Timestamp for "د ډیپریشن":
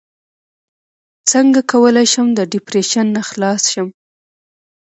2.37-3.05